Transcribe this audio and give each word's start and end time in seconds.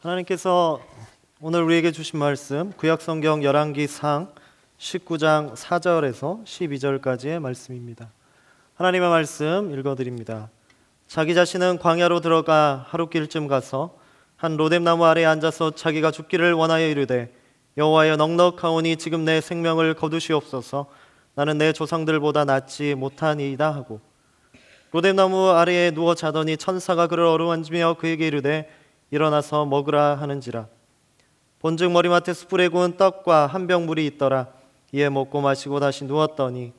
하나님께서 0.00 0.80
오늘 1.40 1.64
우리에게 1.64 1.90
주신 1.90 2.20
말씀 2.20 2.70
구약 2.76 3.02
성경 3.02 3.42
열왕기 3.42 3.88
상 3.88 4.32
19장 4.78 5.56
4절에서 5.56 6.44
12절까지의 6.44 7.40
말씀입니다. 7.40 8.08
하나님의 8.76 9.08
말씀 9.08 9.76
읽어 9.76 9.96
드립니다. 9.96 10.50
자기 11.08 11.34
자신은 11.34 11.80
광야로 11.80 12.20
들어가 12.20 12.86
하루길쯤 12.86 13.48
가서 13.48 13.96
한 14.36 14.56
로뎀나무 14.56 15.04
아래에 15.04 15.24
앉아서 15.24 15.72
자기가 15.72 16.12
죽기를 16.12 16.52
원하여 16.52 16.86
이르되 16.86 17.34
여호와여 17.76 18.18
넉넉하오니 18.18 18.98
지금 18.98 19.24
내 19.24 19.40
생명을 19.40 19.94
거두시옵소서 19.94 20.86
나는 21.34 21.58
내 21.58 21.72
조상들보다 21.72 22.44
낫지 22.44 22.94
못하니이다 22.94 23.74
하고 23.74 24.00
로뎀나무 24.92 25.50
아래에 25.50 25.90
누워 25.90 26.14
자더니 26.14 26.56
천사가 26.56 27.08
그를 27.08 27.24
어루만지며 27.24 27.96
그에게 27.98 28.28
이르되 28.28 28.77
일어나서 29.10 29.64
먹으라 29.64 30.16
하는지라. 30.16 30.66
본즉 31.60 31.90
머리맡에 31.92 32.32
숯불에 32.34 32.68
구운 32.68 32.96
떡과 32.96 33.46
한 33.46 33.66
병 33.66 33.86
물이 33.86 34.06
있더라. 34.06 34.48
이에 34.92 35.08
먹고 35.08 35.40
마시고 35.40 35.80
다시 35.80 36.04
누웠더니 36.04 36.72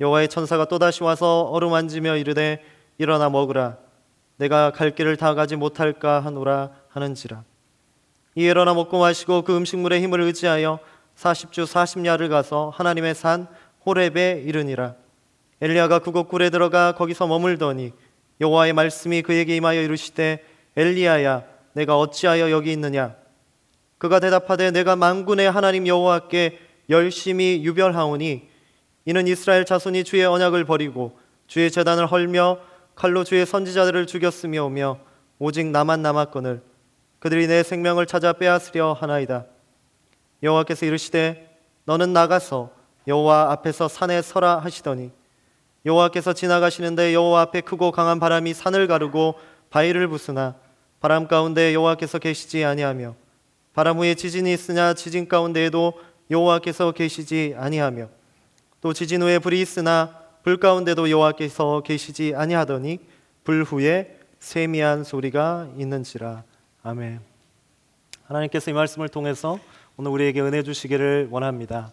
여호와의 0.00 0.28
천사가 0.28 0.66
또다시 0.66 1.02
와서 1.04 1.42
어루만지며 1.42 2.16
이르되 2.16 2.62
일어나 2.98 3.30
먹으라. 3.30 3.78
내가 4.36 4.70
갈 4.70 4.94
길을 4.94 5.16
다 5.16 5.34
가지 5.34 5.56
못할까 5.56 6.20
하노라 6.20 6.70
하는지라. 6.88 7.44
이에 8.34 8.50
일어나 8.50 8.74
먹고 8.74 8.98
마시고 8.98 9.42
그 9.42 9.56
음식물의 9.56 10.02
힘을 10.02 10.20
의지하여 10.20 10.78
40주 11.16 11.64
40야를 11.64 12.28
가서 12.28 12.70
하나님의 12.74 13.14
산 13.14 13.46
호렙에 13.86 14.42
이르니라. 14.44 14.94
엘리야가 15.62 16.00
그곳 16.00 16.28
굴에 16.28 16.50
들어가 16.50 16.92
거기서 16.92 17.26
머물더니 17.26 17.92
여호와의 18.42 18.74
말씀이 18.74 19.22
그에게 19.22 19.56
임하여 19.56 19.80
이르시되 19.80 20.44
엘리야야 20.76 21.44
내가 21.76 21.98
어찌하여 21.98 22.50
여기 22.50 22.72
있느냐? 22.72 23.14
그가 23.98 24.18
대답하되 24.18 24.70
내가 24.70 24.96
만군의 24.96 25.50
하나님 25.50 25.86
여호와께 25.86 26.58
열심히 26.88 27.62
유별하오니 27.64 28.48
이는 29.04 29.28
이스라엘 29.28 29.66
자손이 29.66 30.04
주의 30.04 30.24
언약을 30.24 30.64
버리고 30.64 31.18
주의 31.46 31.70
재단을 31.70 32.06
헐며 32.06 32.60
칼로 32.94 33.24
주의 33.24 33.44
선지자들을 33.44 34.06
죽였으며 34.06 34.64
오며 34.64 34.98
오직 35.38 35.66
나만 35.66 36.00
남았거늘 36.00 36.62
그들이 37.18 37.46
내 37.46 37.62
생명을 37.62 38.06
찾아 38.06 38.32
빼앗으려 38.32 38.94
하나이다. 38.94 39.44
여호와께서 40.42 40.86
이르시되 40.86 41.60
너는 41.84 42.14
나가서 42.14 42.70
여호와 43.06 43.52
앞에서 43.52 43.88
산에 43.88 44.22
서라 44.22 44.60
하시더니 44.60 45.10
여호와께서 45.84 46.32
지나가시는데 46.32 47.12
여호와 47.12 47.42
앞에 47.42 47.60
크고 47.60 47.92
강한 47.92 48.18
바람이 48.18 48.54
산을 48.54 48.86
가르고 48.86 49.34
바위를 49.68 50.08
부수나 50.08 50.54
바람 51.00 51.28
가운데 51.28 51.74
여호와께서 51.74 52.18
계시지 52.18 52.64
아니하며 52.64 53.14
바람 53.74 53.98
후에 53.98 54.14
지진이 54.14 54.52
있으냐 54.52 54.94
지진 54.94 55.28
가운데에도 55.28 55.92
여호와께서 56.30 56.92
계시지 56.92 57.54
아니하며 57.56 58.08
또 58.80 58.92
지진 58.92 59.22
후에 59.22 59.38
불이 59.38 59.60
있으나 59.60 60.18
불 60.42 60.56
가운데도 60.58 61.10
여호와께서 61.10 61.82
계시지 61.82 62.34
아니하더니 62.34 63.00
불 63.44 63.62
후에 63.64 64.18
세미한 64.38 65.04
소리가 65.04 65.68
있는지라 65.76 66.44
아멘. 66.82 67.20
하나님께서 68.26 68.70
이 68.70 68.74
말씀을 68.74 69.08
통해서 69.08 69.58
오늘 69.96 70.10
우리에게 70.10 70.40
은혜 70.40 70.62
주시기를 70.62 71.28
원합니다. 71.30 71.90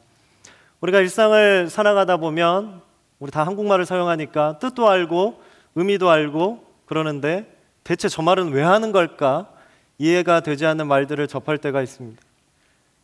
우리가 0.82 1.00
일상을 1.00 1.70
살아가다 1.70 2.18
보면 2.18 2.82
우리 3.20 3.32
다 3.32 3.46
한국말을 3.46 3.86
사용하니까 3.86 4.60
뜻도 4.60 4.90
알고 4.90 5.42
의미도 5.76 6.10
알고 6.10 6.66
그러는데 6.86 7.53
대체 7.84 8.08
저 8.08 8.22
말은 8.22 8.52
왜 8.52 8.64
하는 8.64 8.92
걸까? 8.92 9.50
이해가 9.98 10.40
되지 10.40 10.66
않는 10.66 10.88
말들을 10.88 11.28
접할 11.28 11.58
때가 11.58 11.82
있습니다. 11.82 12.22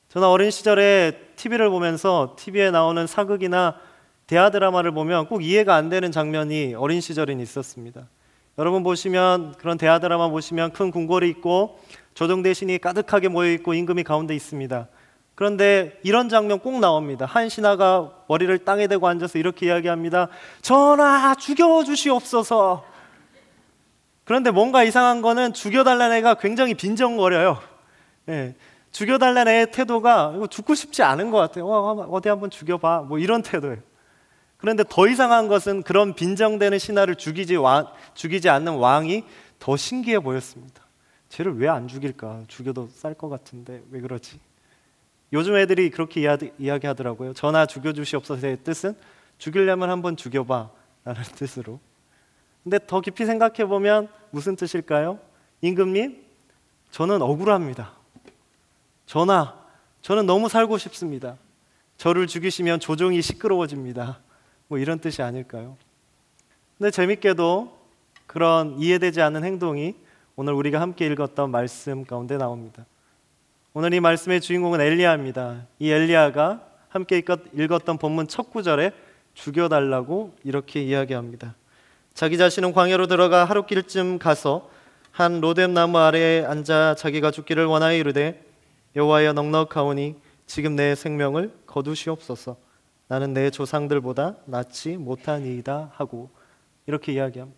저는 0.10 0.28
어린 0.28 0.50
시절에 0.52 1.20
TV를 1.36 1.70
보면서 1.70 2.36
TV에 2.38 2.72
나오는 2.72 3.06
사극이나 3.06 3.76
대하 4.26 4.50
드라마를 4.50 4.92
보면 4.92 5.28
꼭 5.28 5.44
이해가 5.44 5.76
안 5.76 5.89
되는 5.89 6.12
장면이 6.12 6.76
어린 6.76 7.02
시절엔 7.02 7.39
있었습니다. 7.39 8.08
여러분 8.58 8.84
보시면 8.84 9.56
그런 9.58 9.78
대하 9.78 10.00
드라마 10.00 10.30
보시면 10.30 10.73
큰 10.73 10.92
궁궐이 10.92 11.30
있고 11.30 11.80
조정 12.14 12.42
대신이 12.42 12.78
가득하게 12.80 13.30
모여 13.30 13.52
있고 13.52 13.73
임금이 13.73 14.04
가운데 14.04 14.36
있습니다. 14.36 14.88
그런데 15.36 15.98
이런 16.04 16.28
장면 16.28 16.60
꼭 16.60 16.80
나옵니다. 16.80 17.26
한 17.26 17.48
신하가 17.48 18.12
머리를 18.28 18.58
땅에 18.66 18.88
대고 18.88 19.08
앉아서 19.08 19.39
이렇게 19.39 19.68
이야기합니다. 19.68 20.28
전하 20.62 21.34
죽여 21.36 21.84
주시옵소서. 21.86 22.84
그런데 24.30 24.52
뭔가 24.52 24.84
이상한 24.84 25.23
거는 25.23 25.54
죽여달라는 25.54 26.17
애가 26.17 26.36
굉장히 26.36 26.76
빈정거려요. 26.76 27.60
예, 28.30 28.54
죽여달라는 28.92 29.52
애의 29.52 29.72
태도가 29.72 30.34
이거 30.36 30.45
죽고 30.45 30.76
싶지 30.76 31.02
않은 31.02 31.32
것 31.32 31.40
같아요. 31.40 31.66
어, 31.66 32.08
어디 32.12 32.30
한번 32.30 32.52
죽여봐. 32.52 33.06
뭐 33.08 33.18
이런 33.18 33.42
태도예요. 33.42 33.80
그런데 34.58 34.84
더 34.88 35.08
이상한 35.08 35.48
것은 35.48 35.82
그런 35.82 36.14
빈정되는 36.14 36.78
신하를 36.78 37.16
죽이지, 37.16 37.56
왕, 37.56 37.88
죽이지 38.14 38.50
않는 38.50 38.76
왕이 38.76 39.23
더 39.58 39.76
신기해 39.76 40.20
보였습니다. 40.20 40.84
쟤를 41.30 41.58
왜 41.58 41.68
안 41.68 41.88
죽일까? 41.88 42.44
죽여도 42.48 42.89
쌀 42.94 43.16
것 43.16 43.30
같은데 43.30 43.82
왜 43.89 44.00
그러지? 44.00 44.39
요즘 45.34 45.56
애들이 45.56 45.89
그렇게 45.89 46.22
이야기, 46.22 46.86
하더라고요 46.86 47.34
전하 47.34 47.66
죽여주시옵소서의 47.66 48.58
뜻은 48.64 48.95
죽이려면 49.39 49.89
한번 49.89 50.16
죽여봐 50.16 50.70
라는 51.04 51.23
뜻으로. 51.36 51.80
근데 52.70 52.86
더 52.86 53.02
깊이 53.02 53.26
생각해 53.26 53.66
보면 53.66 54.10
무슨 54.30 54.56
뜻일까요? 54.56 55.18
임금님, 55.62 56.24
저는 56.92 57.20
억울합니다. 57.20 57.94
전하, 59.08 59.56
저는 60.04 60.28
너무 60.28 60.50
살고 60.50 60.78
싶습니다. 60.78 61.36
저를 61.98 62.28
죽이시면 62.28 62.80
조종이 62.80 63.24
시끄러워집니다. 63.24 64.20
뭐 64.68 64.78
이런 64.78 65.00
뜻이 65.00 65.24
아닐까요? 65.24 65.78
근데 66.78 66.92
재밌게도 66.92 67.76
그런 68.28 68.80
이해되지 68.80 69.20
않는 69.20 69.44
행동이 69.44 69.96
오늘 70.36 70.54
우리가 70.54 70.80
함께 70.80 71.08
읽었던 71.08 71.50
말씀 71.50 72.06
가운데 72.06 72.38
나옵니다. 72.38 72.86
오늘 73.74 73.96
이 73.96 74.00
말씀의 74.00 74.42
주인공은 74.42 74.80
엘리야입니다. 74.80 75.66
이 75.80 75.90
엘리야가 75.90 76.62
함께 76.90 77.18
읽었던 77.18 77.98
본문 77.98 78.28
첫 78.28 78.52
구절에 78.52 78.92
죽여달라고 79.34 80.36
이렇게 80.44 80.84
이야기합니다. 80.84 81.56
자기 82.20 82.38
자신은 82.38 82.74
광야로 82.74 83.08
들어가 83.08 83.46
하루길쯤 83.46 84.20
가서 84.20 84.70
한 85.10 85.40
로뎀 85.40 85.74
나무 85.74 86.00
아래에 86.00 86.44
앉아 86.44 86.96
자기가 86.96 87.32
죽기를 87.32 87.64
원하여 87.64 87.96
이르되 87.96 88.44
여호와여 88.98 89.32
넉넉하오니 89.32 90.16
지금 90.46 90.76
내 90.76 90.96
생명을 90.96 91.54
거두시옵소서 91.66 92.58
나는 93.08 93.34
내 93.34 93.50
조상들보다 93.50 94.36
낫지 94.48 94.98
못하니이다 94.98 95.94
하고 95.96 96.30
이렇게 96.88 97.14
이야기합니다. 97.14 97.58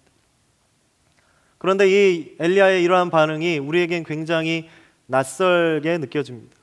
그런데 1.58 1.90
이 1.90 2.36
엘리야의 2.40 2.84
이러한 2.84 3.10
반응이 3.10 3.58
우리에겐 3.58 4.04
굉장히 4.04 4.70
낯설게 5.08 5.98
느껴집니다. 5.98 6.56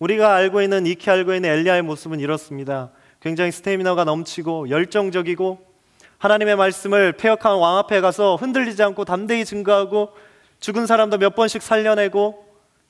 우리가 0.00 0.34
알고 0.34 0.62
있는 0.62 0.84
익히 0.84 1.08
알고 1.08 1.32
있는 1.32 1.48
엘리야의 1.48 1.82
모습은 1.82 2.18
이렇습니다. 2.18 2.90
굉장히 3.20 3.52
스태미너가 3.52 4.02
넘치고 4.02 4.70
열정적이고 4.70 5.73
하나님의 6.18 6.56
말씀을 6.56 7.12
폐역한 7.12 7.56
왕 7.58 7.78
앞에 7.78 8.00
가서 8.00 8.36
흔들리지 8.36 8.82
않고 8.82 9.04
담대히 9.04 9.44
증거하고 9.44 10.12
죽은 10.60 10.86
사람도 10.86 11.18
몇 11.18 11.34
번씩 11.34 11.62
살려내고 11.62 12.44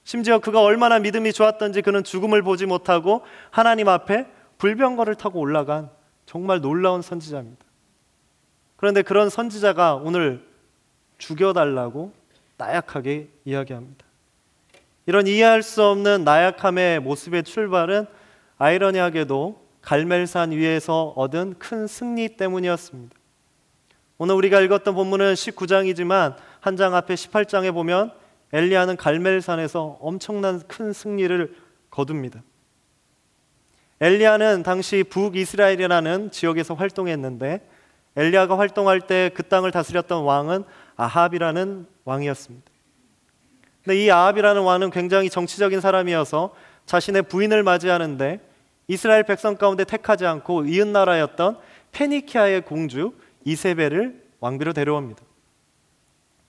심지어 0.04 0.38
그가 0.38 0.60
얼마나 0.62 0.98
믿음이 0.98 1.32
좋았던지 1.32 1.82
그는 1.82 2.04
죽음을 2.04 2.42
보지 2.42 2.66
못하고 2.66 3.22
하나님 3.50 3.88
앞에 3.88 4.26
불병거를 4.58 5.14
타고 5.14 5.40
올라간 5.40 5.90
정말 6.26 6.60
놀라운 6.60 7.02
선지자입니다. 7.02 7.64
그런데 8.76 9.02
그런 9.02 9.30
선지자가 9.30 9.94
오늘 9.96 10.44
죽여달라고 11.18 12.12
나약하게 12.56 13.28
이야기합니다. 13.44 14.04
이런 15.06 15.26
이해할 15.26 15.62
수 15.62 15.82
없는 15.82 16.24
나약함의 16.24 17.00
모습의 17.00 17.44
출발은 17.44 18.06
아이러니하게도 18.58 19.63
갈멜산 19.84 20.52
위에서 20.52 21.12
얻은 21.16 21.54
큰 21.58 21.86
승리 21.86 22.36
때문이었습니다. 22.36 23.14
오늘 24.18 24.34
우리가 24.34 24.60
읽었던 24.60 24.94
본문은 24.94 25.34
19장이지만 25.34 26.36
한 26.60 26.76
장 26.76 26.94
앞에 26.94 27.14
18장에 27.14 27.72
보면 27.72 28.12
엘리야는 28.52 28.96
갈멜산에서 28.96 29.98
엄청난 30.00 30.60
큰 30.66 30.92
승리를 30.92 31.54
거둡니다. 31.90 32.42
엘리야는 34.00 34.62
당시 34.62 35.04
북이스라엘이라는 35.04 36.30
지역에서 36.30 36.74
활동했는데 36.74 37.68
엘리야가 38.16 38.58
활동할 38.58 39.00
때 39.02 39.30
그 39.34 39.42
땅을 39.42 39.70
다스렸던 39.70 40.22
왕은 40.22 40.64
아합이라는 40.96 41.86
왕이었습니다. 42.04 42.70
근데 43.84 44.04
이 44.04 44.10
아합이라는 44.10 44.62
왕은 44.62 44.90
굉장히 44.90 45.28
정치적인 45.28 45.80
사람이어서 45.80 46.54
자신의 46.86 47.22
부인을 47.24 47.62
맞이하는데 47.62 48.40
이스라엘 48.88 49.22
백성 49.22 49.56
가운데 49.56 49.84
택하지 49.84 50.26
않고 50.26 50.66
이웃 50.66 50.86
나라였던 50.86 51.58
페니키아의 51.92 52.62
공주 52.62 53.12
이세벨을 53.44 54.22
왕비로 54.40 54.72
데려옵니다. 54.72 55.22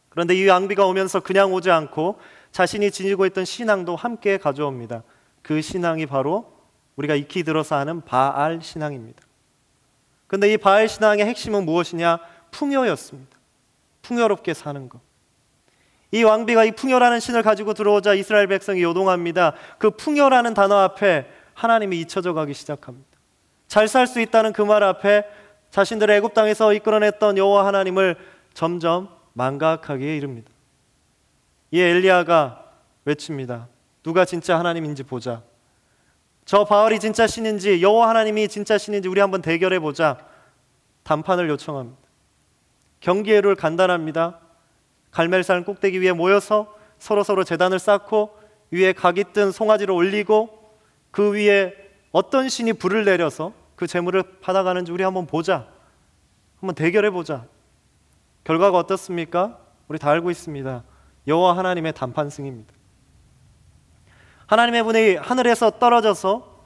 그런데 0.10 0.36
이 0.36 0.48
왕비가 0.48 0.86
오면서 0.86 1.20
그냥 1.20 1.54
오지 1.54 1.72
않고 1.72 2.20
자신이 2.52 2.92
지니고 2.92 3.26
있던 3.28 3.46
신앙도 3.46 3.96
함께 3.96 4.38
가져옵니다. 4.38 5.04
그 5.42 5.62
신앙이 5.62 6.06
바로 6.06 6.54
우리가 6.96 7.16
익히 7.16 7.44
들어서 7.44 7.76
하는 7.76 8.02
바알 8.02 8.62
신앙입니다. 8.62 9.22
근데 10.28 10.52
이 10.52 10.58
바알 10.58 10.88
신앙의 10.88 11.26
핵심은 11.26 11.66
무엇이냐? 11.66 12.20
풍요였습니다. 12.52 13.38
풍요롭게 14.02 14.54
사는 14.54 14.88
것. 14.88 15.00
이 16.12 16.24
왕비가 16.24 16.64
이 16.64 16.72
풍요라는 16.72 17.20
신을 17.20 17.44
가지고 17.44 17.74
들어오자 17.74 18.14
이스라엘 18.14 18.48
백성이 18.48 18.84
요동합니다. 18.84 19.54
그 19.78 19.90
풍요라는 19.92 20.54
단어 20.54 20.78
앞에 20.78 21.28
하나님이 21.56 22.00
잊혀져 22.02 22.34
가기 22.34 22.54
시작합니다. 22.54 23.08
잘 23.68 23.88
살 23.88 24.06
수 24.08 24.20
있다는 24.22 24.54
그 24.54 24.62
말 24.62 24.84
앞에 24.84 25.24
자신들의 25.72 26.18
애굽 26.18 26.34
땅에서 26.34 26.74
이끌어냈던 26.74 27.38
여호와 27.38 27.66
하나님을 27.66 28.16
점점 28.54 29.10
망각하기에 29.34 30.16
이릅니다. 30.16 30.52
이 31.72 31.82
엘리야가 31.82 32.64
외칩니다. 33.06 33.68
누가 34.04 34.24
진짜 34.24 34.58
하나님인지 34.60 35.04
보자. 35.04 35.42
저 36.46 36.64
바알이 36.64 37.00
진짜 37.00 37.26
신인지 37.28 37.82
여호와 37.82 38.10
하나님이 38.10 38.48
진짜 38.48 38.78
신인지 38.78 39.10
우리 39.10 39.20
한번 39.20 39.42
대결해 39.42 39.80
보자. 39.80 40.18
단판을 41.04 41.50
요청합니다. 41.50 42.00
경계를 43.00 43.56
간단합니다. 43.56 44.40
갈멜산 45.12 45.66
꼭대기 45.66 46.02
위에 46.02 46.12
모여서 46.14 46.74
서로 47.00 47.24
서로 47.24 47.44
재단을 47.44 47.80
쌓고 47.80 48.38
위에 48.72 48.94
각이 48.94 49.26
뜬 49.34 49.52
송아지를 49.52 49.94
올리고 49.94 50.65
그 51.16 51.32
위에 51.32 51.74
어떤 52.12 52.50
신이 52.50 52.74
불을 52.74 53.06
내려서 53.06 53.54
그 53.78 53.88
재물을 53.88 54.22
받아가는지 54.42 54.92
우리 54.92 55.02
한번 55.02 55.26
보자. 55.26 55.66
한번 56.60 56.76
대결해 56.76 57.10
보자. 57.10 57.46
결과가 58.44 58.78
어떻습니까? 58.78 59.58
우리 59.88 59.98
다 59.98 60.10
알고 60.10 60.30
있습니다. 60.30 60.84
여호와 61.26 61.58
하나님의 61.58 61.94
단판 61.94 62.30
승입니다. 62.30 62.74
하나님의 64.48 64.84
분이 64.84 65.16
하늘에서 65.16 65.70
떨어져서 65.80 66.60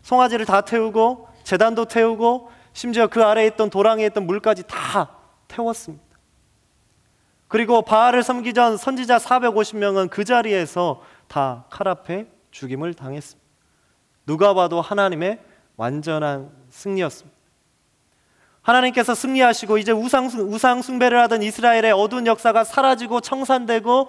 송아지를 0.00 0.46
다 0.46 0.62
태우고 0.62 1.28
재단도 1.44 1.84
태우고 1.84 2.50
심지어 2.72 3.06
그 3.06 3.22
아래에 3.22 3.48
있던 3.48 3.68
도랑에 3.68 4.06
있던 4.06 4.26
물까지 4.26 4.62
다 4.66 5.10
태웠습니다. 5.46 6.02
그리고 7.48 7.82
바알을 7.82 8.22
섬기 8.22 8.54
전 8.54 8.78
선지자 8.78 9.18
450명은 9.18 10.08
그 10.08 10.24
자리에서 10.24 11.02
다 11.28 11.66
칼 11.68 11.86
앞에 11.88 12.28
죽임을 12.50 12.94
당했습니다. 12.94 13.49
누가 14.30 14.54
봐도 14.54 14.80
하나님의 14.80 15.40
완전한 15.76 16.52
승리였습니다. 16.70 17.36
하나님께서 18.62 19.12
승리하시고 19.12 19.78
이제 19.78 19.90
우상, 19.90 20.26
우상 20.26 20.82
숭배를 20.82 21.18
하던 21.22 21.42
이스라엘의 21.42 21.90
어두운 21.90 22.28
역사가 22.28 22.62
사라지고 22.62 23.22
청산되고 23.22 24.08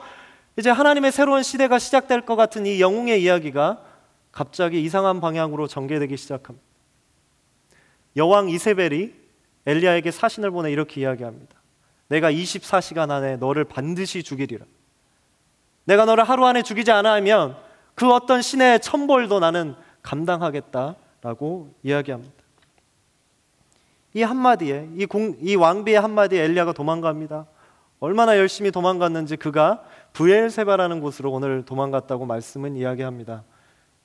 이제 0.59 0.69
하나님의 0.69 1.12
새로운 1.12 1.41
시대가 1.41 1.79
시작될 1.79 2.21
것 2.21 2.35
같은 2.35 2.68
이 2.68 2.79
영웅의 2.79 3.23
이야기가 3.23 3.81
갑자기 4.31 4.83
이상한 4.83 5.21
방향으로 5.21 5.65
전개되기 5.65 6.15
시작합니다. 6.18 6.63
여왕 8.15 8.50
이세벨이 8.50 9.13
엘리야에게 9.65 10.12
사신을 10.12 10.51
보내 10.51 10.71
이렇게 10.71 11.01
이야기합니다. 11.01 11.56
내가 12.09 12.31
24시간 12.31 13.09
안에 13.09 13.38
너를 13.38 13.63
반드시 13.63 14.21
죽이리라. 14.21 14.68
내가 15.85 16.06
너를 16.06 16.25
하루 16.25 16.45
안에 16.45 16.62
죽이지 16.62 16.91
않아 16.91 17.12
하면 17.13 17.57
그 17.95 18.12
어떤 18.12 18.44
신의 18.44 18.81
천벌도 18.81 19.39
나는 19.39 19.75
감당하겠다라고 20.01 21.74
이야기합니다. 21.83 22.33
이 24.13 24.24
한마디에 24.24 24.89
이, 24.95 25.06
공, 25.06 25.38
이 25.39 25.56
왕비의 25.56 26.00
한마디에 26.00 26.44
엘리야가 26.44 26.74
도망갑니다. 26.74 27.45
얼마나 28.00 28.38
열심히 28.38 28.71
도망갔는지 28.71 29.38
그가 29.38 29.83
부엘세바라는 30.13 31.00
곳으로 31.01 31.31
오늘 31.31 31.63
도망갔다고 31.63 32.25
말씀은 32.25 32.75
이야기합니다. 32.75 33.44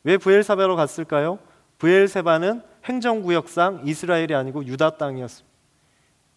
왜 0.05 0.17
부엘세바로 0.17 0.77
갔을까요? 0.77 1.39
부엘세바는 1.79 2.63
행정구역상 2.85 3.83
이스라엘이 3.85 4.35
아니고 4.35 4.65
유다 4.65 4.99
땅이었습니다. 4.99 5.57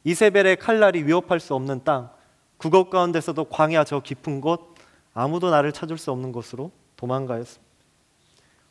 이세벨의 0.03 0.55
칼날이 0.55 1.03
위협할 1.03 1.39
수 1.39 1.53
없는 1.53 1.83
땅, 1.83 2.09
국업 2.57 2.89
가운데서도 2.89 3.45
광야 3.45 3.83
저 3.83 3.99
깊은 3.99 4.41
곳, 4.41 4.73
아무도 5.13 5.51
나를 5.51 5.71
찾을 5.71 5.97
수 5.97 6.11
없는 6.11 6.31
곳으로 6.31 6.71
도망가였습니다. 6.95 7.68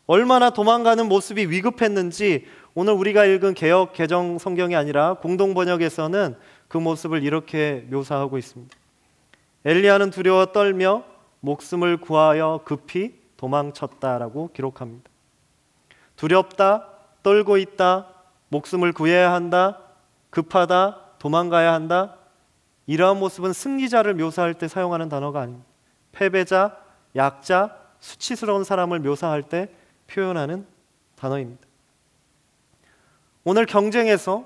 얼마나 0.09 0.49
도망가는 0.49 1.07
모습이 1.07 1.51
위급했는지 1.51 2.47
오늘 2.75 2.95
우리가 2.95 3.27
읽은 3.27 3.53
개혁 3.53 3.93
개정 3.93 4.39
성경이 4.39 4.75
아니라 4.75 5.15
공동 5.15 5.53
번역에서는 5.53 6.35
그 6.67 6.79
모습을 6.79 7.23
이렇게 7.23 7.87
묘사하고 7.91 8.39
있습니다. 8.39 8.75
엘리야는 9.67 10.11
두려워 10.11 10.47
떨며 10.47 11.05
목숨을 11.41 11.99
구하여 11.99 12.63
급히 12.65 13.21
도망쳤다라고 13.37 14.51
기록합니다. 14.55 15.11
두렵다, 16.17 16.89
떨고 17.23 17.59
있다, 17.59 18.09
목숨을 18.49 18.95
구해야 18.95 19.35
한다, 19.35 19.79
급하다, 20.31 21.19
도망가야 21.19 21.75
한다. 21.75 22.17
이러한 22.87 23.19
모습은 23.19 23.53
승리자를 23.53 24.15
묘사할 24.15 24.55
때 24.55 24.69
사용하는 24.69 25.11
단어가 25.11 25.43
아닙니다. 25.43 25.69
패배자, 26.13 26.79
약자, 27.15 27.77
수치스러운 28.01 28.65
사람을 28.65 29.01
묘사할 29.01 29.43
때 29.43 29.69
표현하는 30.09 30.67
단어입니다. 31.17 31.67
오늘 33.45 33.67
경쟁에서 33.67 34.45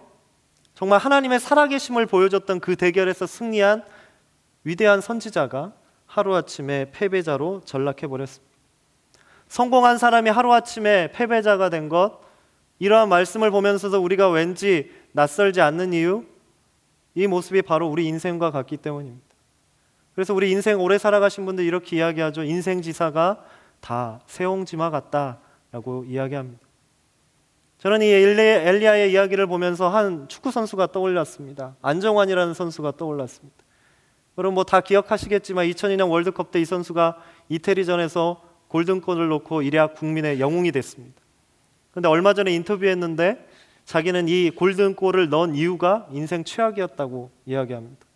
정말 0.75 0.99
하나님의 0.99 1.41
살아계심을 1.41 2.07
보여줬던 2.07 2.61
그 2.61 2.77
대결에서 2.77 3.27
승리한 3.27 3.85
위대한 4.65 5.01
선지자가 5.01 5.73
하루아침에 6.07 6.91
패배자로 6.93 7.63
전락해 7.65 8.07
버렸습니다. 8.07 8.53
성공한 9.49 9.99
사람이 9.99 10.31
하루아침에 10.31 11.13
패배자가 11.13 11.69
된 11.69 11.89
것, 11.89 12.21
이러한 12.79 13.09
말씀을 13.09 13.51
보면서도 13.51 14.03
우리가 14.03 14.31
왠지 14.31 14.91
낯설지 15.13 15.61
않는 15.61 15.93
이유, 15.93 16.25
이 17.15 17.27
모습이 17.27 17.63
바로 17.63 17.89
우리 17.89 18.07
인생과 18.07 18.51
같기 18.51 18.79
때문입니다. 18.79 19.27
그래서 20.15 20.35
우리 20.35 20.51
인생 20.51 20.81
오래 20.81 20.99
살아가신 20.99 21.47
분들 21.47 21.65
이렇게 21.65 21.97
이야기하죠. 21.97 22.45
인생 22.45 22.83
지사가 22.83 23.45
다 23.81 24.21
세옹지마 24.27 24.91
같다 24.91 25.39
라고 25.73 26.05
이야기합니다. 26.05 26.61
저는 27.79 28.03
이 28.03 28.07
엘리야의 28.07 29.11
이야기를 29.11 29.47
보면서 29.49 29.89
한 29.89 30.29
축구 30.29 30.53
선수가 30.53 30.93
떠올랐습니다. 30.93 31.75
안정환이라는 31.83 32.55
선수가 32.55 32.93
떠올랐습니다. 32.97 33.57
여러분 34.39 34.55
뭐 34.55 34.65
다 34.65 34.81
기억하시겠지만 34.81 35.67
2002년 35.67 36.09
월드컵 36.11 36.51
때 36.53 36.61
이 36.61 36.65
선수가 36.65 37.17
이태리전에서 37.49 38.41
골든골을 38.69 39.29
놓고 39.29 39.63
일약 39.63 39.95
국민의 39.95 40.41
영웅이 40.41 40.71
됐습니다. 40.73 41.21
그런데 41.91 42.09
얼마 42.09 42.33
전에 42.33 42.55
인터뷰했는데 42.55 43.47
자기는 43.85 44.29
이 44.29 44.51
골든골을 44.51 45.29
넣은 45.29 45.55
이유가 45.57 46.07
인생 46.13 46.45
최악이었다고 46.45 47.31
이야기합니다. 47.47 48.07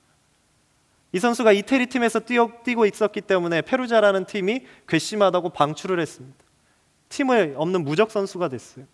이 1.12 1.18
선수가 1.18 1.52
이태리 1.52 1.86
팀에서 1.86 2.20
뛰어, 2.20 2.50
뛰고 2.64 2.86
있었기 2.86 3.22
때문에 3.22 3.62
페루자라는 3.62 4.26
팀이 4.26 4.64
괘씸하다고 4.86 5.50
방출을 5.50 5.98
했습니다. 6.00 6.45
팀을 7.08 7.54
없는 7.56 7.84
무적 7.84 8.10
선수가 8.10 8.48
됐어요. 8.48 8.86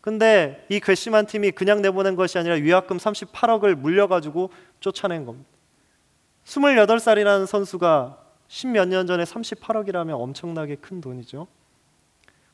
근데 0.00 0.64
이 0.68 0.80
괘씸한 0.80 1.26
팀이 1.26 1.50
그냥 1.52 1.82
내보낸 1.82 2.16
것이 2.16 2.38
아니라 2.38 2.54
위약금 2.54 2.98
38억을 2.98 3.74
물려가지고 3.74 4.50
쫓아낸 4.80 5.24
겁니다. 5.24 5.48
28살이라는 6.44 7.46
선수가 7.46 8.24
십몇 8.48 8.88
년 8.88 9.06
전에 9.06 9.24
38억이라면 9.24 10.18
엄청나게 10.18 10.76
큰 10.76 11.00
돈이죠. 11.00 11.46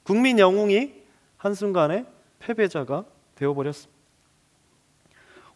국민 0.02 0.38
영웅이 0.38 0.92
한순간에 1.36 2.04
패배자가 2.40 3.04
되어버렸습니다. 3.36 3.94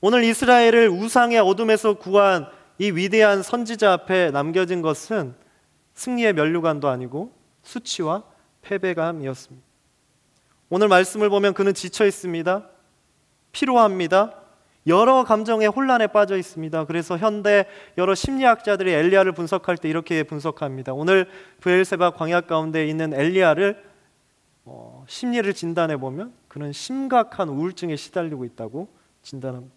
오늘 0.01 0.23
이스라엘을 0.23 0.89
우상의 0.89 1.41
어둠에서 1.41 1.95
구한 1.95 2.47
이 2.79 2.93
위대한 2.93 3.43
선지자 3.43 3.93
앞에 3.93 4.31
남겨진 4.31 4.83
것은 4.83 5.35
승리의 5.95 6.35
면류관도 6.35 6.89
아니고 6.89 7.33
수치와 7.63 8.23
패배감이었습니다. 8.63 9.67
오늘 10.71 10.89
말씀을 10.89 11.31
보면 11.31 11.55
그는 11.55 11.75
지쳐 11.75 12.07
있습니다. 12.07 12.69
피로합니다. 13.53 14.35
여러 14.87 15.23
감정의 15.25 15.69
혼란에 15.69 16.07
빠져 16.07 16.37
있습니다. 16.37 16.87
그래서 16.87 17.19
현대 17.19 17.67
여러 17.99 18.15
심리학자들이 18.15 18.93
엘리야를 18.93 19.33
분석할 19.33 19.77
때 19.77 19.89
이렇게 19.89 20.23
분석합니다. 20.23 20.95
오늘 20.95 21.27
브엘세바 21.61 22.13
광야 22.13 22.43
가운데 22.43 22.87
있는 22.87 23.13
엘리야를 23.13 23.85
어, 24.65 25.05
심리를 25.07 25.53
진단해 25.53 25.97
보면 25.97 26.33
그는 26.49 26.73
심각한 26.73 27.49
우울증에 27.49 27.97
시달리고 27.97 28.45
있다고 28.45 28.89
진단합니다. 29.23 29.75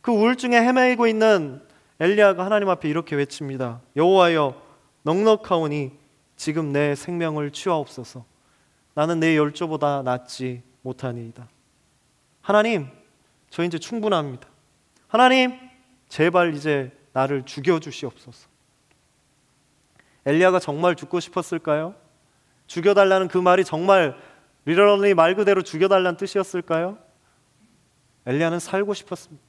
그 0.00 0.10
우울증에 0.10 0.56
헤매고 0.56 1.06
있는 1.06 1.60
엘리야가 2.00 2.44
하나님 2.44 2.68
앞에 2.68 2.88
이렇게 2.88 3.14
외칩니다. 3.14 3.80
여호와여 3.94 4.60
넉넉하오니 5.04 6.01
지금 6.42 6.72
내 6.72 6.96
생명을 6.96 7.52
취하옵소서. 7.52 8.24
나는 8.94 9.20
내 9.20 9.36
열조보다 9.36 10.02
낫지 10.02 10.64
못하니이다. 10.82 11.48
하나님 12.40 12.88
저 13.48 13.62
이제 13.62 13.78
충분합니다. 13.78 14.48
하나님, 15.06 15.56
제발 16.08 16.54
이제 16.54 16.90
나를 17.12 17.44
죽여 17.44 17.78
주시옵소서. 17.78 18.48
엘리야가 20.26 20.58
정말 20.58 20.96
죽고 20.96 21.20
싶었을까요? 21.20 21.94
죽여 22.66 22.92
달라는 22.92 23.28
그 23.28 23.38
말이 23.38 23.64
정말 23.64 24.16
리러런리 24.64 25.14
말 25.14 25.36
그대로 25.36 25.62
죽여 25.62 25.86
달라는 25.86 26.16
뜻이었을까요? 26.16 26.98
엘리야는 28.26 28.58
살고 28.58 28.94
싶었습니다. 28.94 29.44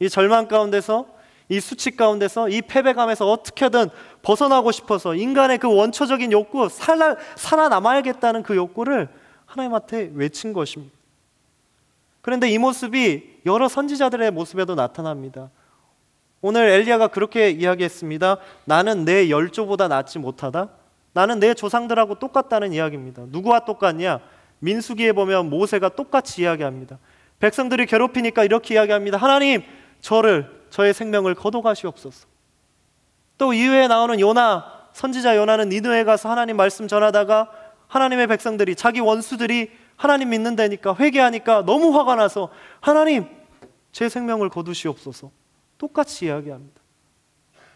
이 0.00 0.10
절망 0.10 0.48
가운데서 0.48 1.19
이 1.50 1.58
수치 1.58 1.90
가운데서 1.90 2.48
이 2.48 2.62
패배감에서 2.62 3.28
어떻게든 3.28 3.88
벗어나고 4.22 4.70
싶어서 4.70 5.16
인간의 5.16 5.58
그 5.58 5.68
원초적인 5.74 6.30
욕구 6.30 6.68
살아, 6.68 7.16
살아남아야겠다는 7.34 8.44
그 8.44 8.54
욕구를 8.54 9.08
하나님한테 9.46 10.12
외친 10.14 10.52
것입니다. 10.52 10.94
그런데 12.22 12.48
이 12.48 12.56
모습이 12.56 13.40
여러 13.46 13.66
선지자들의 13.66 14.30
모습에도 14.30 14.76
나타납니다. 14.76 15.50
오늘 16.40 16.68
엘리야가 16.68 17.08
그렇게 17.08 17.50
이야기했습니다. 17.50 18.36
나는 18.64 19.04
내 19.04 19.28
열조보다 19.28 19.88
낫지 19.88 20.20
못하다. 20.20 20.68
나는 21.12 21.40
내 21.40 21.54
조상들하고 21.54 22.20
똑같다는 22.20 22.72
이야기입니다. 22.72 23.24
누구와 23.26 23.64
똑같냐? 23.64 24.20
민수기에 24.60 25.12
보면 25.12 25.50
모세가 25.50 25.90
똑같이 25.90 26.42
이야기합니다. 26.42 26.98
백성들이 27.40 27.86
괴롭히니까 27.86 28.44
이렇게 28.44 28.74
이야기합니다. 28.74 29.18
하나님, 29.18 29.62
저를 30.00 30.59
저의 30.70 30.94
생명을 30.94 31.34
거둬가시옵소서. 31.34 32.26
또 33.38 33.52
이후에 33.52 33.88
나오는 33.88 34.18
요나 34.20 34.88
선지자 34.92 35.36
요나는 35.36 35.68
니느에 35.68 36.04
가서 36.04 36.30
하나님 36.30 36.56
말씀 36.56 36.88
전하다가 36.88 37.50
하나님의 37.88 38.26
백성들이 38.28 38.76
자기 38.76 39.00
원수들이 39.00 39.70
하나님 39.96 40.30
믿는다니까 40.30 40.96
회개하니까 40.96 41.64
너무 41.64 41.96
화가 41.96 42.14
나서 42.14 42.50
하나님 42.80 43.28
제 43.92 44.08
생명을 44.08 44.48
거두시옵소서. 44.48 45.30
똑같이 45.76 46.26
이야기합니다. 46.26 46.80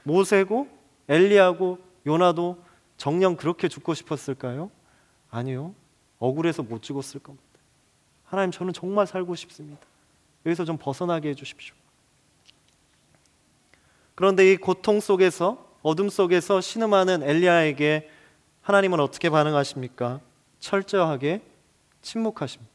모세고 0.04 0.68
엘리야고 1.08 1.78
요나도 2.06 2.62
정령 2.96 3.36
그렇게 3.36 3.68
죽고 3.68 3.94
싶었을까요? 3.94 4.70
아니요. 5.30 5.74
억울해서 6.18 6.62
못 6.62 6.82
죽었을 6.82 7.20
겁니다. 7.20 7.44
하나님 8.24 8.50
저는 8.50 8.72
정말 8.72 9.06
살고 9.06 9.34
싶습니다. 9.34 9.80
여기서 10.46 10.64
좀 10.64 10.76
벗어나게 10.78 11.30
해 11.30 11.34
주십시오. 11.34 11.74
그런데 14.14 14.52
이 14.52 14.56
고통 14.56 15.00
속에서 15.00 15.64
어둠 15.82 16.08
속에서 16.08 16.60
신음하는 16.60 17.22
엘리야에게 17.22 18.08
하나님은 18.62 19.00
어떻게 19.00 19.28
반응하십니까? 19.28 20.20
철저하게 20.60 21.42
침묵하십니다. 22.00 22.72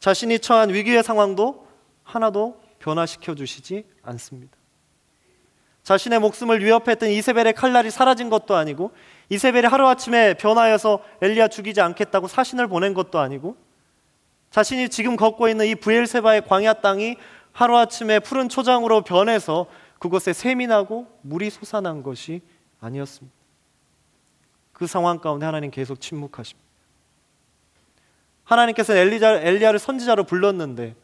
자신이 0.00 0.38
처한 0.38 0.72
위기의 0.72 1.02
상황도 1.02 1.66
하나도 2.02 2.60
변화시켜 2.78 3.34
주시지 3.34 3.84
않습니다. 4.02 4.56
자신의 5.82 6.18
목숨을 6.20 6.64
위협했던 6.64 7.10
이세벨의 7.10 7.52
칼날이 7.54 7.90
사라진 7.90 8.30
것도 8.30 8.56
아니고 8.56 8.92
이세벨이 9.28 9.66
하루아침에 9.66 10.34
변하여서 10.34 11.02
엘리야 11.22 11.48
죽이지 11.48 11.80
않겠다고 11.80 12.26
사신을 12.26 12.66
보낸 12.68 12.94
것도 12.94 13.18
아니고 13.18 13.56
자신이 14.50 14.88
지금 14.88 15.16
걷고 15.16 15.48
있는 15.48 15.66
이 15.66 15.74
부엘세바의 15.74 16.46
광야 16.46 16.74
땅이 16.74 17.16
하루아침에 17.52 18.18
푸른 18.20 18.48
초장으로 18.48 19.02
변해서 19.02 19.66
그곳에 20.00 20.32
샘이 20.32 20.66
나고 20.66 21.06
물이 21.20 21.50
솟아난 21.50 22.02
것이 22.02 22.40
아니었습니다. 22.80 23.36
그 24.72 24.86
상황 24.86 25.18
가운데 25.18 25.44
하나님 25.44 25.70
계속 25.70 26.00
침묵하십니다. 26.00 26.68
하나님께서 28.44 28.96
엘리자, 28.96 29.42
엘리야를 29.42 29.78
선지자로 29.78 30.24
불렀는데 30.24 30.96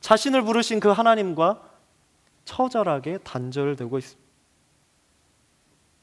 자신을 0.00 0.42
부르신 0.42 0.80
그 0.80 0.90
하나님과 0.90 1.62
처절하게 2.44 3.18
단절되고 3.24 3.98
있습니다. 3.98 4.30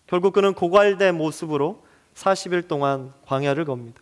결국 0.07 0.33
그는 0.33 0.55
고갈된 0.55 1.15
모습으로 1.15 1.85
40일 2.15 2.67
동안 2.67 3.13
광야를 3.27 3.63
겁니다. 3.63 4.01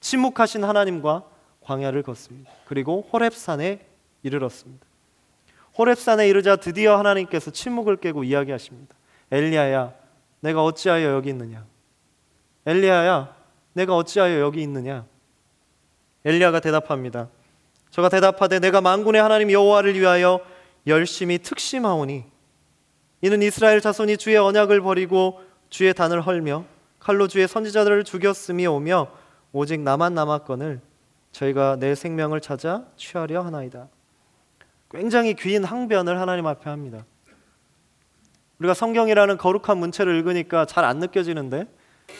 침묵하신 0.00 0.64
하나님과 0.64 1.24
광야를 1.60 2.02
걷습니다. 2.02 2.50
그리고 2.64 3.06
호렙산에 3.12 3.86
이르렀습니다. 4.22 4.87
호렙산에 5.78 6.28
이르자 6.28 6.56
드디어 6.56 6.98
하나님께서 6.98 7.52
침묵을 7.52 7.98
깨고 7.98 8.24
이야기하십니다. 8.24 8.96
엘리야야, 9.30 9.94
내가 10.40 10.64
어찌하여 10.64 11.12
여기 11.12 11.30
있느냐? 11.30 11.64
엘리야야, 12.66 13.34
내가 13.74 13.96
어찌하여 13.96 14.40
여기 14.40 14.60
있느냐? 14.62 15.06
엘리야가 16.24 16.60
대답합니다. 16.60 17.28
저가 17.90 18.08
대답하되 18.08 18.58
내가 18.58 18.80
만군의 18.80 19.22
하나님 19.22 19.50
여호와를 19.50 19.98
위하여 19.98 20.40
열심히 20.86 21.38
특심하오니 21.38 22.24
이는 23.22 23.42
이스라엘 23.42 23.80
자손이 23.80 24.16
주의 24.16 24.36
언약을 24.36 24.80
버리고 24.80 25.40
주의 25.70 25.92
단을 25.94 26.20
헐며 26.20 26.64
칼로 26.98 27.28
주의 27.28 27.46
선지자들을 27.46 28.04
죽였음이 28.04 28.66
오며 28.66 29.08
오직 29.52 29.80
나만 29.80 30.14
남았거늘 30.14 30.80
저희가 31.32 31.76
내 31.76 31.94
생명을 31.94 32.40
찾아 32.40 32.84
취하려 32.96 33.42
하나이다. 33.42 33.88
굉장히 34.90 35.34
긴 35.34 35.64
항변을 35.64 36.18
하나님 36.20 36.46
앞에 36.46 36.70
합니다. 36.70 37.04
우리가 38.58 38.74
성경이라는 38.74 39.36
거룩한 39.36 39.78
문체를 39.78 40.16
읽으니까 40.16 40.64
잘 40.64 40.84
안 40.84 40.98
느껴지는데 40.98 41.66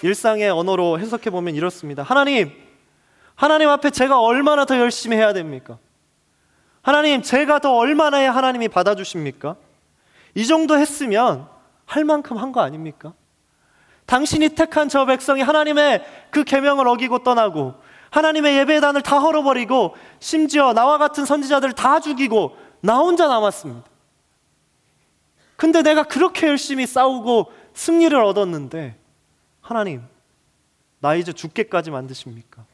일상의 0.03 0.51
언어로 0.51 1.01
해석해 1.01 1.31
보면 1.31 1.55
이렇습니다. 1.55 2.03
하나님, 2.03 2.53
하나님 3.35 3.69
앞에 3.71 3.91
제가 3.91 4.21
얼마나 4.21 4.65
더 4.65 4.79
열심히 4.79 5.17
해야 5.17 5.33
됩니까? 5.33 5.79
하나님, 6.83 7.23
제가 7.23 7.59
더 7.59 7.75
얼마나 7.77 8.19
해야 8.19 8.35
하나님이 8.35 8.69
받아주십니까? 8.69 9.57
이 10.35 10.47
정도 10.47 10.77
했으면 10.79 11.49
할 11.87 12.05
만큼 12.05 12.37
한 12.37 12.53
거 12.53 12.61
아닙니까? 12.61 13.15
당신이 14.07 14.51
택한 14.51 14.89
저 14.89 15.05
백성이 15.07 15.43
하나님의 15.43 16.05
그 16.31 16.45
계명을 16.45 16.87
어기고 16.87 17.23
떠나고 17.25 17.75
하나님의 18.11 18.57
예배단을 18.59 19.03
다 19.03 19.19
헐어버리고 19.19 19.95
심지어 20.21 20.73
나와 20.73 20.99
같은 20.99 21.25
선지자들을 21.25 21.75
다 21.75 22.01
죽이고 22.01 22.57
나 22.81 22.99
혼자 22.99 23.27
남았습니다. 23.29 23.89
근데 25.57 25.83
내가 25.83 26.05
그렇게 26.05 26.47
열심히 26.47 26.87
싸우고 26.87 27.53
승리를 27.75 28.17
얻었는데 28.17 28.97
하나님 29.61 30.03
나 31.01 31.15
이제 31.15 31.33
죽게까지 31.33 31.91
만드십니까? 31.91 32.65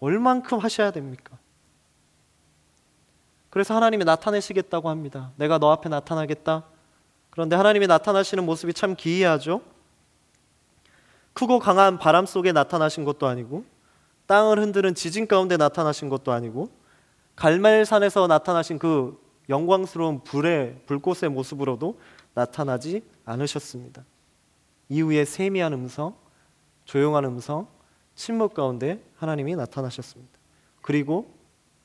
얼만큼 0.00 0.58
하셔야 0.58 0.90
됩니까? 0.90 1.36
그래서 3.50 3.74
하나님이 3.74 4.04
나타내시겠다고 4.04 4.88
합니다. 4.88 5.32
내가 5.36 5.58
너 5.58 5.72
앞에 5.72 5.88
나타나겠다. 5.88 6.64
그런데 7.30 7.56
하나님이 7.56 7.86
나타나시는 7.86 8.44
모습이 8.44 8.74
참 8.74 8.94
기이하죠. 8.94 9.62
크고 11.32 11.58
강한 11.58 11.98
바람 11.98 12.26
속에 12.26 12.52
나타나신 12.52 13.04
것도 13.04 13.26
아니고 13.26 13.64
땅을 14.28 14.60
흔드는 14.60 14.94
지진 14.94 15.26
가운데 15.26 15.56
나타나신 15.56 16.08
것도 16.08 16.32
아니고 16.32 16.68
갈멜산에서 17.34 18.26
나타나신 18.26 18.78
그 18.78 19.20
영광스러운 19.48 20.22
불의 20.22 20.82
불꽃의 20.86 21.30
모습으로도 21.30 21.98
나타나지 22.34 23.02
않으셨습니다. 23.24 24.04
이후에 24.90 25.24
세미한 25.24 25.72
음성, 25.72 26.14
조용한 26.84 27.24
음성, 27.24 27.66
침묵 28.14 28.52
가운데 28.54 29.02
하나님이 29.16 29.56
나타나셨습니다. 29.56 30.38
그리고 30.82 31.34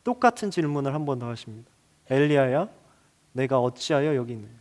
똑같은 0.04 0.52
질문을 0.52 0.94
한 0.94 1.06
번 1.06 1.20
더 1.20 1.30
하십니다. 1.30 1.72
엘리야야, 2.10 2.68
네가 3.32 3.60
어찌하여 3.60 4.16
여기 4.16 4.34
있느냐? 4.34 4.54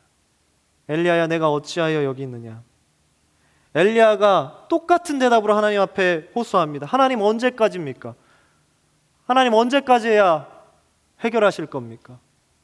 엘리야야, 0.88 1.26
네가 1.26 1.50
어찌하여 1.50 2.04
여기 2.04 2.22
있느냐? 2.22 2.62
엘리야가 3.74 4.66
똑같은 4.68 5.18
대답으로 5.18 5.54
하나님 5.56 5.80
앞에 5.80 6.30
호소합니다. 6.34 6.86
하나님 6.86 7.22
언제까지입니까? 7.22 8.14
하나님 9.26 9.54
언제까지 9.54 10.08
해야 10.08 10.46
해결하실 11.20 11.66
겁니까? 11.66 12.18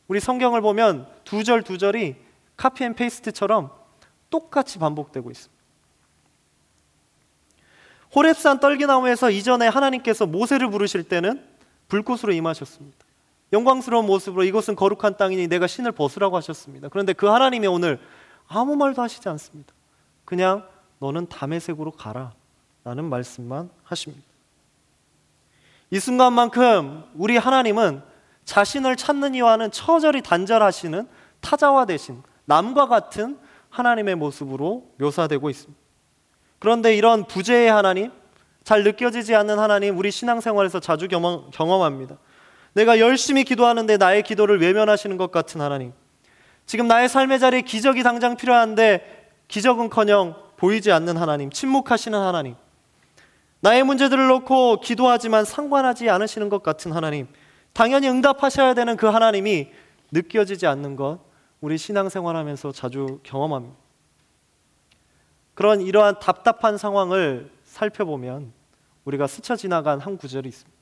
우리 0.07 0.21
성경을 0.21 0.61
보면 0.61 1.07
두 1.25 1.43
절 1.45 1.63
두 1.63 1.79
절이 1.79 2.17
copy 2.57 2.85
and 2.85 2.95
paste처럼 2.95 3.71
똑같이 4.31 4.79
반복되고 4.79 5.31
있습니다. 5.31 5.59
호렙산 8.15 8.59
떨기나무에서 8.61 9.31
이전에 9.31 9.69
하나님께서 9.69 10.27
모세를 10.27 10.71
부르실 10.71 11.05
때는 11.05 11.45
불꽃으로 11.89 12.33
임하셨습니다. 12.33 12.99
영광스러운 13.53 14.07
모습으로 14.07 14.45
이곳은 14.45 14.77
거룩한 14.77 15.17
땅이니 15.17 15.47
내가 15.49 15.67
신을 15.67 15.93
벗으라고 15.93 16.37
하셨습니다. 16.37 16.89
그런데 16.89 17.13
그 17.13 17.27
하나님이 17.27 17.67
오늘 17.67 17.99
아무 18.47 18.77
말도 18.77 19.01
하시지 19.01 19.27
않습니다. 19.29 19.73
그냥 20.25 20.67
너는 20.99 21.29
담의색으로 21.29 21.93
가라. 21.93 22.33
라는 22.85 23.05
말씀만 23.05 23.69
하십니다. 23.85 24.25
이 25.91 26.01
순간만큼 26.01 27.05
우리 27.15 27.37
하나님은 27.37 28.03
자신을 28.45 28.97
찾는 28.97 29.35
이와는 29.35 29.71
처절히 29.73 30.23
단절하시는 30.23 31.07
타자화 31.41 31.85
대신 31.85 32.23
남과 32.47 32.87
같은 32.89 33.39
하나님의 33.69 34.15
모습으로 34.15 34.87
묘사되고 34.97 35.51
있습니다. 35.51 35.79
그런데 36.59 36.97
이런 36.97 37.27
부재의 37.27 37.71
하나님, 37.71 38.11
잘 38.65 38.85
느껴지지 38.85 39.35
않는 39.35 39.59
하나님, 39.59 39.99
우리 39.99 40.11
신앙생활에서 40.11 40.81
자주 40.81 41.09
경험, 41.09 41.51
경험합니다. 41.51 42.17
내가 42.73 42.99
열심히 42.99 43.45
기도하는데 43.45 43.99
나의 43.99 44.23
기도를 44.23 44.61
외면하시는 44.61 45.17
것 45.19 45.31
같은 45.31 45.61
하나님. 45.61 45.93
지금 46.65 46.89
나의 46.89 47.09
삶의 47.09 47.39
자리에 47.39 47.63
기적이 47.63 48.03
당장 48.03 48.37
필요한데 48.37 49.31
기적은커녕 49.49 50.48
보이지 50.59 50.91
않는 50.93 51.17
하나님, 51.17 51.51
침묵하시는 51.51 52.19
하나님, 52.19 52.57
나의 53.61 53.85
문제들을 53.85 54.27
놓고 54.27 54.81
기도하지만 54.81 55.45
상관하지 55.45 56.11
않으시는 56.11 56.49
것 56.49 56.63
같은 56.63 56.93
하나님, 56.93 57.29
당연히 57.73 58.09
응답하셔야 58.09 58.75
되는 58.75 58.97
그 58.97 59.07
하나님이 59.07 59.71
느껴지지 60.11 60.67
않는 60.67 60.97
것, 60.97 61.21
우리 61.61 61.79
신앙생활하면서 61.79 62.73
자주 62.73 63.21
경험합니다. 63.23 63.77
그런 65.55 65.81
이러한 65.81 66.19
답답한 66.19 66.77
상황을 66.77 67.51
살펴보면 67.65 68.53
우리가 69.05 69.27
스쳐 69.27 69.57
지나간 69.57 70.01
한 70.01 70.17
구절이 70.17 70.49
있습니다. 70.49 70.79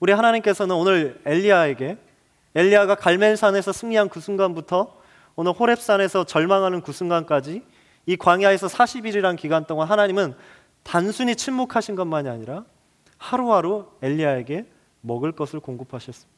우리 0.00 0.12
하나님께서는 0.12 0.74
오늘 0.74 1.20
엘리야에게 1.24 1.96
엘리야가 2.56 2.96
갈멜산에서 2.96 3.72
승리한 3.72 4.08
그 4.08 4.20
순간부터 4.20 4.96
오늘 5.36 5.52
호렙산에서 5.52 6.24
절망하는 6.24 6.82
그 6.82 6.92
순간까지 6.92 7.62
이 8.06 8.16
광야에서 8.16 8.66
40일이란 8.66 9.36
기간 9.36 9.66
동안 9.66 9.88
하나님은 9.88 10.34
단순히 10.82 11.36
침묵하신 11.36 11.94
것만이 11.94 12.28
아니라 12.28 12.64
하루하루 13.18 13.86
엘리야에게 14.02 14.66
먹을 15.00 15.32
것을 15.32 15.60
공급하셨습니다. 15.60 16.32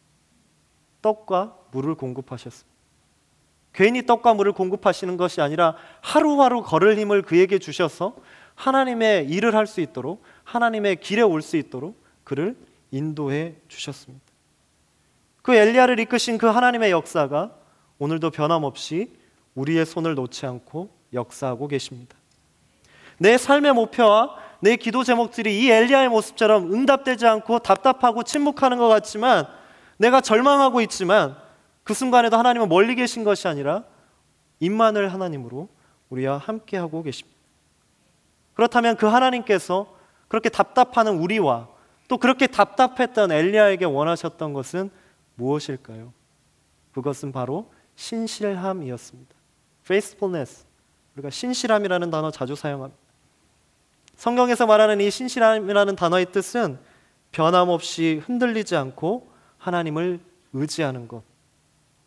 떡과 1.02 1.56
물을 1.72 1.94
공급하셨습니다. 1.94 2.76
괜히 3.72 4.06
떡과 4.06 4.34
물을 4.34 4.52
공급하시는 4.52 5.16
것이 5.16 5.40
아니라 5.40 5.76
하루하루 6.00 6.62
걸을 6.62 6.96
힘을 6.98 7.22
그에게 7.22 7.58
주셔서 7.58 8.16
하나님의 8.54 9.28
일을 9.28 9.54
할 9.54 9.66
수 9.66 9.80
있도록 9.80 10.22
하나님의 10.44 10.96
길에 10.96 11.22
올 11.22 11.42
수 11.42 11.56
있도록 11.56 12.00
그를 12.24 12.56
인도해 12.90 13.54
주셨습니다. 13.68 14.24
그 15.42 15.54
엘리야를 15.54 16.00
이끄신 16.00 16.38
그 16.38 16.46
하나님의 16.46 16.90
역사가 16.90 17.54
오늘도 17.98 18.30
변함없이 18.30 19.12
우리의 19.54 19.84
손을 19.86 20.14
놓지 20.14 20.46
않고 20.46 20.95
역사하고 21.12 21.68
계십니다. 21.68 22.16
내 23.18 23.38
삶의 23.38 23.72
목표와 23.72 24.36
내 24.60 24.76
기도 24.76 25.04
제목들이 25.04 25.62
이 25.62 25.70
엘리야의 25.70 26.08
모습처럼 26.08 26.72
응답되지 26.72 27.26
않고 27.26 27.60
답답하고 27.60 28.22
침묵하는 28.22 28.78
것 28.78 28.88
같지만 28.88 29.46
내가 29.96 30.20
절망하고 30.20 30.80
있지만 30.82 31.36
그 31.84 31.94
순간에도 31.94 32.36
하나님은 32.36 32.68
멀리 32.68 32.94
계신 32.94 33.24
것이 33.24 33.48
아니라 33.48 33.84
임만을 34.60 35.12
하나님으로 35.12 35.68
우리와 36.10 36.38
함께 36.38 36.76
하고 36.76 37.02
계십니다. 37.02 37.36
그렇다면 38.54 38.96
그 38.96 39.06
하나님께서 39.06 39.94
그렇게 40.28 40.48
답답하는 40.48 41.18
우리와 41.18 41.68
또 42.08 42.18
그렇게 42.18 42.46
답답했던 42.46 43.32
엘리야에게 43.32 43.84
원하셨던 43.84 44.52
것은 44.52 44.90
무엇일까요? 45.34 46.12
그것은 46.92 47.32
바로 47.32 47.70
신실함이었습니다. 47.96 49.34
faithfulness. 49.84 50.65
우리가 51.16 51.30
신실함이라는 51.30 52.10
단어 52.10 52.30
자주 52.30 52.54
사용합니다. 52.54 53.00
성경에서 54.16 54.66
말하는 54.66 55.00
이 55.00 55.10
신실함이라는 55.10 55.96
단어의 55.96 56.26
뜻은 56.32 56.78
변함없이 57.32 58.22
흔들리지 58.24 58.76
않고 58.76 59.30
하나님을 59.58 60.20
의지하는 60.52 61.08
것. 61.08 61.22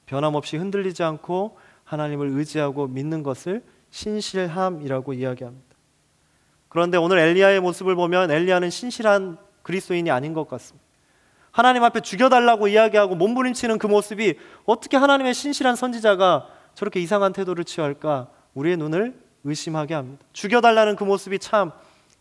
변함없이 0.06 0.58
흔들리지 0.58 1.04
않고 1.04 1.58
하나님을 1.84 2.30
의지하고 2.30 2.88
믿는 2.88 3.22
것을 3.22 3.64
신실함이라고 3.92 5.14
이야기합니다. 5.14 5.76
그런데 6.68 6.98
오늘 6.98 7.18
엘리야의 7.20 7.60
모습을 7.62 7.96
보면 7.96 8.32
엘리야는 8.32 8.70
신실한 8.70 9.38
그리스도인이 9.64 10.10
아닌 10.10 10.34
것 10.34 10.48
같습니다. 10.48 10.88
하나님 11.52 11.84
앞에 11.84 12.00
죽여달라고 12.02 12.68
이야기하고 12.68 13.16
몸부림치는 13.16 13.80
그 13.80 13.88
모습이 13.88 14.36
어떻게 14.66 14.98
하나님의 14.98 15.34
신실한 15.34 15.76
선지자가 15.76 16.48
저렇게 16.76 17.00
이상한 17.00 17.34
태도를 17.34 17.64
취할까 17.66 18.30
우리의 18.54 18.78
눈을 18.78 19.20
의심하게 19.44 19.94
합니다. 19.94 20.26
죽여달라는 20.34 20.96
그 20.96 21.04
모습이 21.04 21.40
참 21.40 21.72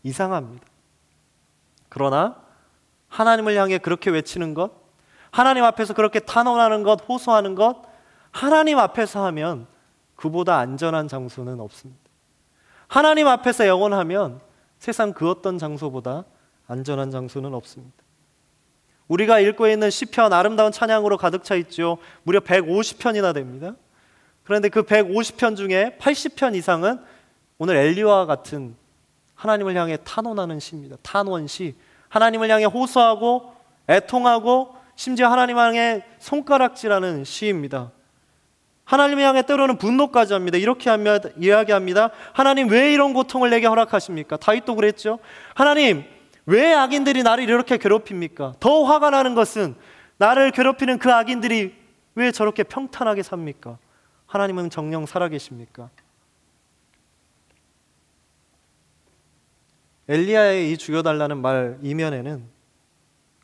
이상합니다. 0.03 0.65
그러나 1.89 2.37
하나님을 3.07 3.55
향해 3.55 3.77
그렇게 3.77 4.09
외치는 4.09 4.53
것, 4.53 4.71
하나님 5.31 5.63
앞에서 5.63 5.93
그렇게 5.93 6.19
탄원하는 6.19 6.83
것, 6.83 7.01
호소하는 7.07 7.55
것, 7.55 7.83
하나님 8.31 8.77
앞에서 8.77 9.25
하면 9.25 9.67
그보다 10.15 10.57
안전한 10.57 11.07
장소는 11.07 11.59
없습니다. 11.59 12.01
하나님 12.87 13.27
앞에서 13.27 13.67
영원하면 13.67 14.41
세상 14.77 15.13
그 15.13 15.29
어떤 15.29 15.57
장소보다 15.57 16.25
안전한 16.67 17.11
장소는 17.11 17.53
없습니다. 17.53 17.95
우리가 19.07 19.39
읽고 19.39 19.67
있는 19.67 19.89
시편 19.89 20.33
아름다운 20.33 20.71
찬양으로 20.71 21.17
가득 21.17 21.43
차 21.43 21.55
있죠. 21.55 21.97
무려 22.23 22.39
150편이나 22.39 23.33
됩니다. 23.33 23.75
그런데 24.49 24.67
그 24.67 24.81
150편 24.81 25.55
중에 25.55 25.95
80편 26.01 26.55
이상은 26.55 26.97
오늘 27.59 27.75
엘리와 27.75 28.25
같은 28.25 28.75
하나님을 29.35 29.75
향해 29.75 29.95
탄원하는 30.03 30.59
시입니다. 30.59 30.97
탄원시. 31.03 31.75
하나님을 32.07 32.49
향해 32.49 32.65
호소하고 32.65 33.53
애통하고 33.87 34.75
심지어 34.95 35.29
하나님 35.29 35.59
향해 35.59 36.03
손가락질하는 36.17 37.25
시입니다. 37.25 37.91
하나님을 38.85 39.23
향해 39.23 39.43
때로는 39.43 39.77
분노까지 39.77 40.33
합니다. 40.33 40.57
이렇게 40.57 40.89
합니다. 40.89 41.29
이야기합니다. 41.39 42.09
하나님 42.33 42.69
왜 42.69 42.91
이런 42.91 43.13
고통을 43.13 43.51
내게 43.51 43.67
허락하십니까? 43.67 44.37
다윗도 44.37 44.73
그랬죠. 44.73 45.19
하나님 45.53 46.05
왜 46.47 46.73
악인들이 46.73 47.21
나를 47.21 47.43
이렇게 47.43 47.77
괴롭힙니까? 47.77 48.53
더 48.59 48.83
화가 48.83 49.11
나는 49.11 49.35
것은 49.35 49.75
나를 50.17 50.49
괴롭히는 50.49 50.97
그 50.97 51.13
악인들이 51.13 51.75
왜 52.15 52.31
저렇게 52.31 52.63
평탄하게 52.63 53.21
삽니까? 53.21 53.77
하나님은 54.29 54.69
정령 54.69 55.07
살아계십니까? 55.07 55.89
엘리야의 60.07 60.71
이 60.71 60.77
죽여달라는 60.77 61.41
말 61.41 61.79
이면에는 61.81 62.43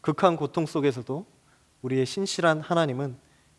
극한 0.02 0.36
고통 0.36 0.68
속에서도 0.68 1.26
우리의 1.82 2.06
신실한 2.06 2.62
하나님은 2.62 3.18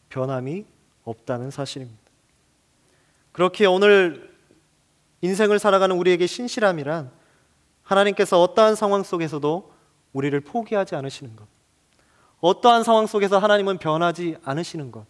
변함이 0.09 0.67
없다는 1.03 1.51
사실입니다. 1.51 2.01
그렇게 3.33 3.67
오늘 3.67 4.33
인생을 5.21 5.59
살아가는 5.59 5.97
우리에게 5.97 6.29
신실함이란 6.29 7.11
하나님께서 7.83 8.41
어떠한 8.41 8.77
상황 8.77 9.03
속에서도 9.03 9.73
우리를 10.13 10.41
포기하지 10.41 10.95
않으시는 10.95 11.35
것. 11.35 11.47
어떠한 12.41 12.85
상황 12.85 13.09
속에서 13.09 13.39
하나님은 13.39 13.79
변하지 13.79 14.37
않으시는 14.45 14.93
것. 14.93 15.07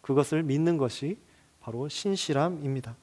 그것을 0.00 0.42
믿는 0.42 0.78
것이 0.78 1.16
바로 1.64 1.88
신실함입니다. 1.88 2.94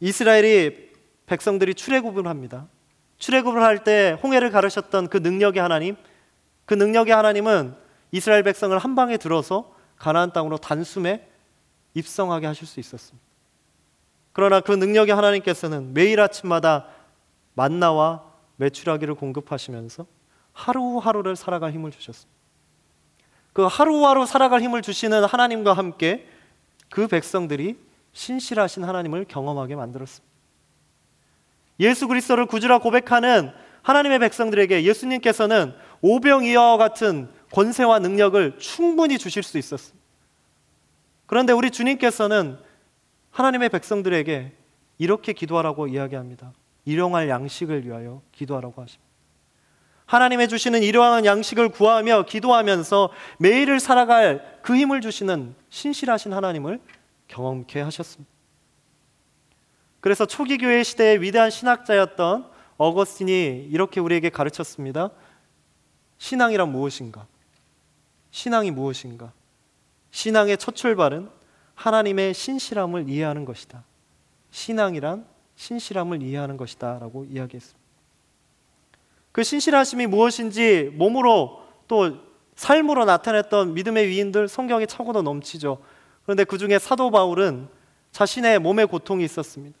이스라엘이 0.00 0.90
백성들이 1.24 1.74
출애굽을 1.74 2.26
합니다. 2.26 2.68
출애굽을 3.16 3.62
할 3.62 3.82
때 3.82 4.18
홍해를 4.22 4.50
가르셨던 4.50 5.08
그 5.08 5.16
능력의 5.16 5.62
하나님, 5.62 5.96
그 6.66 6.74
능력의 6.74 7.14
하나님은 7.14 7.74
이스라엘 8.12 8.42
백성을 8.42 8.76
한 8.78 8.94
방에 8.94 9.16
들어서 9.16 9.74
가나안 9.96 10.32
땅으로 10.32 10.58
단숨에 10.58 11.26
입성하게 11.94 12.46
하실 12.46 12.66
수 12.66 12.78
있었습니다. 12.78 13.26
그러나 14.32 14.60
그 14.60 14.72
능력의 14.72 15.14
하나님께서는 15.14 15.94
매일 15.94 16.20
아침마다 16.20 16.88
만나와 17.54 18.22
매출하기를 18.56 19.14
공급하시면서 19.14 20.04
하루하루를 20.52 21.36
살아갈 21.36 21.72
힘을 21.72 21.90
주셨습니다. 21.90 22.38
그 23.54 23.62
하루하루 23.62 24.26
살아갈 24.26 24.60
힘을 24.60 24.82
주시는 24.82 25.24
하나님과 25.24 25.72
함께 25.72 26.26
그 26.90 27.06
백성들이 27.06 27.78
신실하신 28.12 28.84
하나님을 28.84 29.24
경험하게 29.24 29.76
만들었습니다. 29.76 30.28
예수 31.78 32.06
그리스도를 32.08 32.44
구주라 32.46 32.78
고백하는 32.78 33.50
하나님의 33.82 34.18
백성들에게 34.18 34.84
예수님께서는 34.84 35.72
오병이어와 36.02 36.76
같은 36.76 37.30
권세와 37.52 38.00
능력을 38.00 38.58
충분히 38.58 39.16
주실 39.16 39.42
수 39.42 39.56
있었습니다. 39.56 39.98
그런데 41.26 41.52
우리 41.52 41.70
주님께서는 41.70 42.58
하나님의 43.30 43.70
백성들에게 43.70 44.52
이렇게 44.98 45.32
기도하라고 45.32 45.86
이야기합니다. 45.86 46.52
일용할 46.84 47.28
양식을 47.28 47.86
위하여 47.86 48.20
기도하라고 48.32 48.82
하십니다. 48.82 49.09
하나님의 50.10 50.48
주시는 50.48 50.82
일용할 50.82 51.24
양식을 51.24 51.68
구하며 51.68 52.24
기도하면서 52.24 53.10
매일을 53.38 53.78
살아갈 53.78 54.58
그 54.60 54.74
힘을 54.74 55.00
주시는 55.00 55.54
신실하신 55.68 56.32
하나님을 56.32 56.80
경험케 57.28 57.80
하셨습니다. 57.80 58.28
그래서 60.00 60.26
초기 60.26 60.58
교회 60.58 60.82
시대의 60.82 61.22
위대한 61.22 61.50
신학자였던 61.50 62.50
어거스틴이 62.76 63.68
이렇게 63.70 64.00
우리에게 64.00 64.30
가르쳤습니다. 64.30 65.10
신앙이란 66.18 66.72
무엇인가? 66.72 67.28
신앙이 68.32 68.72
무엇인가? 68.72 69.32
신앙의 70.10 70.58
첫 70.58 70.74
출발은 70.74 71.30
하나님의 71.76 72.34
신실함을 72.34 73.08
이해하는 73.08 73.44
것이다. 73.44 73.84
신앙이란 74.50 75.24
신실함을 75.54 76.20
이해하는 76.20 76.56
것이다라고 76.56 77.26
이야기했습니다. 77.26 77.79
그 79.40 79.44
신실하심이 79.44 80.06
무엇인지 80.06 80.90
몸으로 80.96 81.62
또 81.88 82.18
삶으로 82.56 83.06
나타냈던 83.06 83.72
믿음의 83.72 84.08
위인들 84.08 84.48
성경에 84.48 84.84
차고도 84.84 85.22
넘치죠. 85.22 85.78
그런데 86.24 86.44
그 86.44 86.58
중에 86.58 86.78
사도 86.78 87.10
바울은 87.10 87.68
자신의 88.12 88.58
몸에 88.58 88.84
고통이 88.84 89.24
있었습니다. 89.24 89.78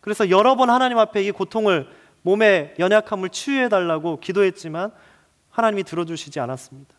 그래서 0.00 0.30
여러 0.30 0.56
번 0.56 0.70
하나님 0.70 0.96
앞에 0.96 1.22
이 1.22 1.32
고통을 1.32 1.86
몸의 2.22 2.76
연약함을 2.78 3.28
치유해 3.28 3.68
달라고 3.68 4.20
기도했지만 4.20 4.90
하나님이 5.50 5.84
들어주시지 5.84 6.40
않았습니다. 6.40 6.94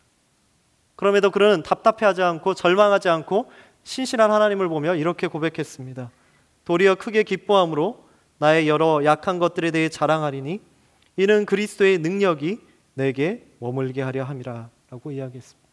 그럼에도 0.94 1.32
그는 1.32 1.64
답답해하지 1.64 2.22
않고 2.22 2.54
절망하지 2.54 3.08
않고 3.08 3.50
신실한 3.82 4.30
하나님을 4.30 4.68
보며 4.68 4.94
이렇게 4.94 5.26
고백했습니다. 5.26 6.12
도리어 6.66 6.94
크게 6.94 7.24
기뻐함으로 7.24 8.06
나의 8.38 8.68
여러 8.68 9.04
약한 9.04 9.40
것들에 9.40 9.72
대해 9.72 9.88
자랑하리니 9.88 10.75
이는 11.16 11.46
그리스도의 11.46 11.98
능력이 11.98 12.60
내게 12.94 13.46
머물게 13.58 14.02
하려 14.02 14.24
함이라라고 14.24 15.12
이야기했습니다. 15.12 15.68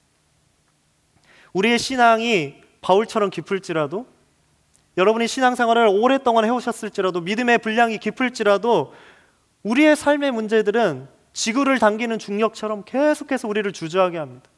우리의 1.54 1.80
신앙이 1.80 2.56
바울처럼 2.82 3.30
깊을지라도 3.30 4.06
여러분이 4.98 5.28
신앙생활을 5.28 5.88
오랫동안 5.88 6.46
해오셨을지라도 6.46 7.22
믿음의 7.22 7.60
분량이 7.60 7.98
깊을지라도 7.98 8.94
우리의 9.64 9.96
삶의 9.96 10.32
문제들은 10.32 11.08
지구를 11.34 11.80
당기는 11.80 12.20
중력처럼 12.20 12.84
계속해서 12.86 13.48
우리를 13.48 13.72
주저하게 13.72 14.18
합니다. 14.18 14.50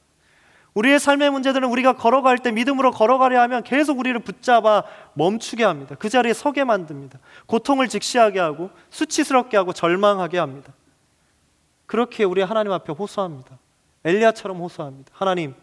우리의 0.75 0.99
삶의 0.99 1.29
문제들은 1.31 1.69
우리가 1.69 1.93
걸어갈 1.93 2.38
때 2.38 2.51
믿음으로 2.51 2.91
걸어가려 2.91 3.41
하면 3.43 3.63
계속 3.63 3.97
우리를 3.97 4.19
붙잡아 4.19 4.83
멈추게 5.13 5.63
합니다. 5.63 5.95
그 5.97 6.09
자리에 6.09 6.33
서게 6.33 6.65
만듭니다. 6.65 7.17
고통을 7.45 7.88
직시하게 7.88 8.39
하고 8.39 8.69
수치스럽게 8.89 9.55
하고 9.55 9.71
절망하게 9.71 10.38
합니다. 10.38 10.73
그렇게 11.85 12.25
우리 12.25 12.41
하나님 12.41 12.73
앞에 12.73 12.91
호소합니다. 12.91 13.57
엘리야처럼 14.03 14.59
호소합니다. 14.59 15.11
하나님, 15.13 15.55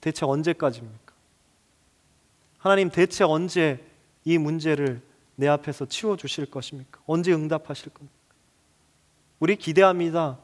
대체 0.00 0.26
언제까지입니까? 0.26 1.12
하나님, 2.58 2.90
대체 2.90 3.22
언제 3.22 3.84
이 4.24 4.38
문제를 4.38 5.00
내 5.36 5.46
앞에서 5.46 5.86
치워 5.86 6.16
주실 6.16 6.46
것입니까? 6.46 7.00
언제 7.06 7.32
응답하실 7.32 7.94
겁니까? 7.94 8.16
우리 9.38 9.54
기대합니다. 9.54 10.36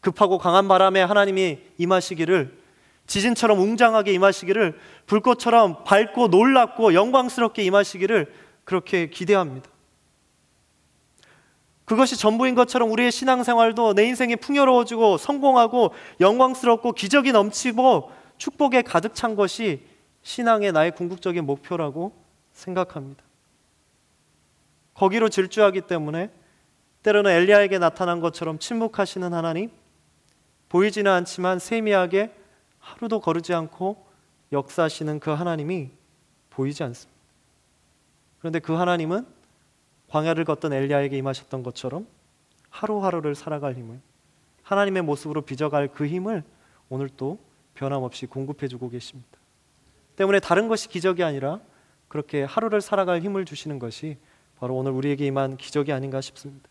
급하고 0.00 0.36
강한 0.36 0.68
바람에 0.68 1.00
하나님이 1.00 1.60
임하시기를 1.78 2.65
지진처럼 3.06 3.60
웅장하게 3.60 4.12
임하시기를 4.12 4.78
불꽃처럼 5.06 5.84
밝고 5.84 6.28
놀랍고 6.28 6.94
영광스럽게 6.94 7.62
임하시기를 7.64 8.32
그렇게 8.64 9.08
기대합니다. 9.08 9.70
그것이 11.84 12.16
전부인 12.16 12.56
것처럼 12.56 12.90
우리의 12.90 13.12
신앙생활도 13.12 13.94
내 13.94 14.06
인생이 14.06 14.34
풍요로워지고 14.36 15.18
성공하고 15.18 15.92
영광스럽고 16.18 16.92
기적이 16.92 17.30
넘치고 17.30 18.10
축복에 18.38 18.82
가득 18.82 19.14
찬 19.14 19.36
것이 19.36 19.86
신앙의 20.22 20.72
나의 20.72 20.90
궁극적인 20.90 21.44
목표라고 21.46 22.12
생각합니다. 22.52 23.22
거기로 24.94 25.28
질주하기 25.28 25.82
때문에 25.82 26.30
때로는 27.04 27.30
엘리야에게 27.30 27.78
나타난 27.78 28.18
것처럼 28.18 28.58
침묵하시는 28.58 29.32
하나님, 29.32 29.70
보이지는 30.68 31.12
않지만 31.12 31.60
세미하게 31.60 32.32
하루도 32.86 33.20
거르지 33.20 33.52
않고 33.52 34.06
역사하시는 34.52 35.18
그 35.18 35.30
하나님이 35.30 35.90
보이지 36.50 36.84
않습니다. 36.84 37.20
그런데 38.38 38.60
그 38.60 38.74
하나님은 38.74 39.26
광야를 40.08 40.44
걷던 40.44 40.72
엘리야에게 40.72 41.18
임하셨던 41.18 41.64
것처럼 41.64 42.06
하루하루를 42.70 43.34
살아갈 43.34 43.74
힘을 43.74 44.00
하나님의 44.62 45.02
모습으로 45.02 45.42
빚어갈 45.42 45.88
그 45.88 46.06
힘을 46.06 46.44
오늘 46.88 47.08
또 47.08 47.38
변함없이 47.74 48.26
공급해 48.26 48.68
주고 48.68 48.88
계십니다. 48.88 49.36
때문에 50.14 50.38
다른 50.38 50.68
것이 50.68 50.88
기적이 50.88 51.24
아니라 51.24 51.60
그렇게 52.06 52.44
하루를 52.44 52.80
살아갈 52.80 53.20
힘을 53.20 53.44
주시는 53.44 53.80
것이 53.80 54.16
바로 54.58 54.76
오늘 54.76 54.92
우리에게 54.92 55.26
임한 55.26 55.56
기적이 55.56 55.92
아닌가 55.92 56.20
싶습니다. 56.20 56.68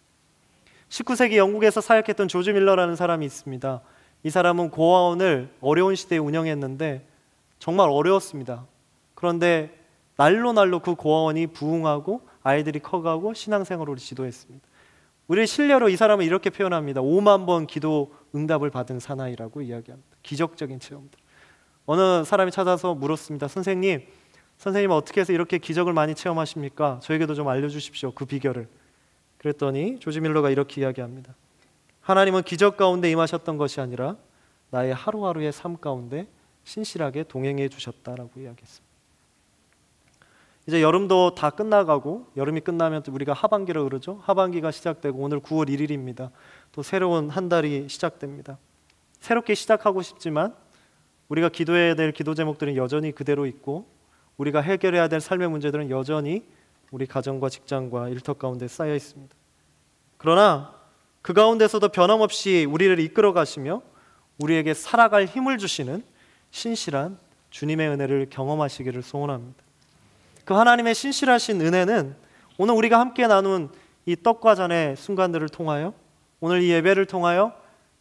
19세기 0.87 1.35
영국에서 1.35 1.81
사역했던 1.81 2.29
조지 2.29 2.53
밀러라는 2.53 2.95
사람이 2.95 3.25
있습니다. 3.25 3.81
이 4.25 4.31
사람은 4.31 4.71
고아원을 4.71 5.51
어려운 5.61 5.93
시대에 5.93 6.17
운영했는데 6.17 7.05
정말 7.59 7.89
어려웠습니다. 7.91 8.65
그런데 9.13 9.79
날로 10.17 10.51
날로 10.51 10.79
그 10.79 10.95
고아원이 10.95 11.47
부흥하고 11.47 12.21
아이들이 12.41 12.79
커가고 12.79 13.35
신앙생활을 13.35 13.97
지도했습니다. 13.97 14.67
우리의 15.27 15.45
신뢰로 15.45 15.89
이 15.89 15.95
사람은 15.95 16.25
이렇게 16.25 16.49
표현합니다. 16.49 17.01
5만 17.01 17.45
번 17.45 17.67
기도 17.67 18.15
응답을 18.33 18.71
받은 18.71 18.99
사나이라고 18.99 19.61
이야기합니다. 19.61 20.17
기적적인 20.23 20.79
체험들. 20.79 21.19
어느 21.85 22.23
사람이 22.23 22.49
찾아서 22.49 22.95
물었습니다. 22.95 23.47
선생님, 23.47 24.07
선생님 24.57 24.89
어떻게 24.89 25.21
해서 25.21 25.33
이렇게 25.33 25.59
기적을 25.59 25.93
많이 25.93 26.15
체험하십니까? 26.15 26.99
저에게도 27.03 27.35
좀 27.35 27.47
알려주십시오. 27.47 28.13
그 28.13 28.25
비결을. 28.25 28.67
그랬더니 29.37 29.99
조지 29.99 30.19
밀러가 30.19 30.49
이렇게 30.49 30.81
이야기합니다. 30.81 31.35
하나님은 32.05 32.43
기적 32.43 32.77
가운데 32.77 33.09
임하셨던 33.09 33.57
것이 33.57 33.81
아니라 33.81 34.15
나의 34.69 34.93
하루하루의 34.93 35.51
삶 35.51 35.75
가운데 35.75 36.27
신실하게 36.63 37.23
동행해 37.23 37.67
주셨다라고 37.67 38.29
이야기했습니다. 38.39 38.95
이제 40.67 40.83
여름도 40.83 41.33
다 41.33 41.49
끝나가고 41.49 42.27
여름이 42.37 42.61
끝나면 42.61 43.01
또 43.01 43.11
우리가 43.11 43.33
하반기로 43.33 43.83
그러죠. 43.85 44.19
하반기가 44.21 44.69
시작되고 44.69 45.17
오늘 45.17 45.39
9월 45.39 45.67
1일입니다. 45.67 46.29
또 46.71 46.83
새로운 46.83 47.31
한 47.31 47.49
달이 47.49 47.89
시작됩니다. 47.89 48.59
새롭게 49.19 49.55
시작하고 49.55 50.03
싶지만 50.03 50.55
우리가 51.27 51.49
기도해야 51.49 51.95
될 51.95 52.11
기도 52.11 52.35
제목들은 52.35 52.75
여전히 52.75 53.13
그대로 53.13 53.47
있고 53.47 53.87
우리가 54.37 54.61
해결해야 54.61 55.07
될 55.07 55.21
삶의 55.21 55.49
문제들은 55.49 55.89
여전히 55.89 56.47
우리 56.91 57.07
가정과 57.07 57.49
직장과 57.49 58.09
일터 58.09 58.33
가운데 58.33 58.67
쌓여 58.67 58.93
있습니다. 58.93 59.35
그러나 60.17 60.84
그 61.25 61.33
가운데서도 61.33 61.89
변함없이 61.89 62.67
우리를 62.69 62.99
이끌어 62.99 63.33
가시며 63.33 63.81
우리에게 64.37 64.75
살아갈 64.75 65.25
힘을 65.25 65.57
주시는 65.57 66.03
신실한 66.51 67.17
주님의 67.49 67.89
은혜를 67.89 68.27
경험하시기를 68.29 69.01
소원합니다. 69.01 69.63
그 70.43 70.53
하나님의 70.53 70.93
신실하신 70.93 71.61
은혜는 71.61 72.15
오늘 72.59 72.75
우리가 72.75 72.99
함께 72.99 73.25
나눈 73.25 73.71
이 74.05 74.15
떡과 74.15 74.53
잔의 74.53 74.97
순간들을 74.97 75.49
통하여 75.49 75.95
오늘 76.41 76.61
이 76.61 76.69
예배를 76.69 77.07
통하여 77.07 77.55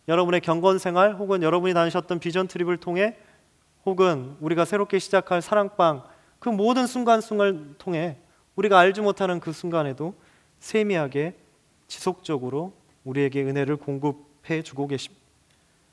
여러분의 0.06 0.42
경건 0.42 0.78
생활 0.78 1.14
혹은 1.14 1.42
여러분이 1.42 1.72
다니셨던 1.72 2.18
비전 2.18 2.46
트립을 2.46 2.76
통해 2.76 3.16
혹은 3.86 4.36
우리가 4.40 4.66
새롭게 4.66 4.98
시작할 4.98 5.40
사랑방 5.40 6.04
그 6.40 6.50
모든 6.50 6.86
순간순간을 6.86 7.76
통해 7.78 8.18
우리가 8.54 8.78
알지 8.78 9.00
못하는 9.00 9.40
그 9.40 9.52
순간에도 9.52 10.12
세미하게 10.58 11.38
지속적으로 11.88 12.83
우리에게 13.04 13.42
은혜를 13.42 13.76
공급해 13.76 14.62
주고 14.62 14.86
계십니다. 14.86 15.22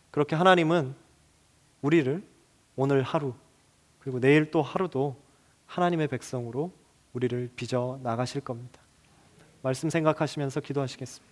그렇게 0.09 0.35
하나님은 0.35 0.95
우리를 1.81 2.23
오늘 2.75 3.03
하루 3.03 3.33
그리고 3.99 4.19
내일 4.19 4.51
또 4.51 4.61
하루도 4.61 5.15
하나님의 5.67 6.07
백성으로 6.07 6.71
우리를 7.13 7.51
빚어 7.55 7.99
나가실 8.03 8.41
겁니다. 8.41 8.81
말씀 9.61 9.89
생각하시면서 9.89 10.61
기도하시겠습니다. 10.61 11.31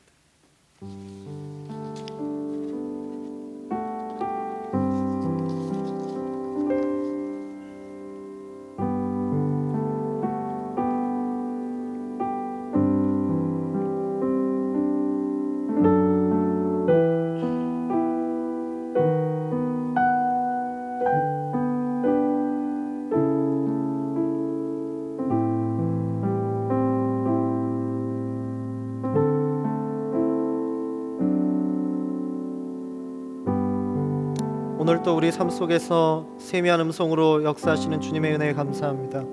오늘 34.99 35.05
또 35.05 35.15
우리 35.15 35.31
삶 35.31 35.49
속에서 35.49 36.27
세미한 36.37 36.81
음성으로 36.81 37.45
역사하시는 37.45 38.01
주님의 38.01 38.33
은혜에 38.33 38.51
감사합니다. 38.51 39.23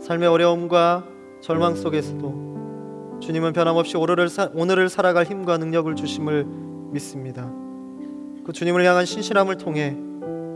삶의 0.00 0.28
어려움과 0.28 1.04
절망 1.40 1.74
속에서도 1.74 3.18
주님은 3.20 3.54
변함없이 3.54 3.96
오늘을, 3.96 4.28
사, 4.28 4.50
오늘을 4.54 4.88
살아갈 4.88 5.24
힘과 5.24 5.58
능력을 5.58 5.92
주심을 5.96 6.44
믿습니다. 6.92 7.50
그 8.44 8.52
주님을 8.52 8.84
향한 8.84 9.04
신실함을 9.04 9.56
통해 9.56 9.96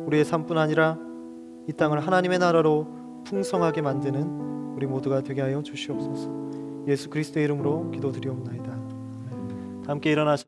우리의 0.06 0.24
삶뿐 0.24 0.56
아니라 0.56 0.98
이 1.68 1.72
땅을 1.72 1.98
하나님의 1.98 2.38
나라로 2.38 2.86
풍성하게 3.24 3.80
만드는 3.80 4.74
우리 4.76 4.86
모두가 4.86 5.22
되게 5.22 5.40
하여 5.40 5.62
주시옵소서. 5.62 6.30
예수 6.86 7.10
그리스도의 7.10 7.44
이름으로 7.44 7.90
기도드리옵나이다. 7.90 8.76
함께 9.88 10.12
일어나시 10.12 10.44